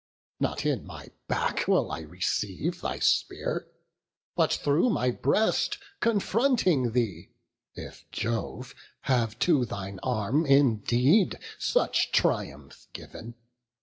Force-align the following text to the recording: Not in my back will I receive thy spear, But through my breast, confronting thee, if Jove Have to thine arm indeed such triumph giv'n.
Not 0.39 0.65
in 0.65 0.83
my 0.83 1.11
back 1.27 1.67
will 1.67 1.91
I 1.91 1.99
receive 2.01 2.81
thy 2.81 2.97
spear, 2.97 3.67
But 4.35 4.51
through 4.51 4.89
my 4.89 5.11
breast, 5.11 5.77
confronting 5.99 6.93
thee, 6.93 7.29
if 7.75 8.09
Jove 8.09 8.73
Have 9.01 9.37
to 9.45 9.63
thine 9.63 9.99
arm 10.01 10.43
indeed 10.47 11.37
such 11.59 12.11
triumph 12.11 12.87
giv'n. 12.95 13.35